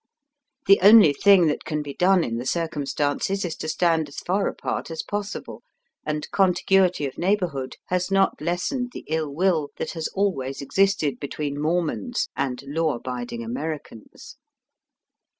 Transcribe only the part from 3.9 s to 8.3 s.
as far apart as possible, and contiguity of neighbourhood has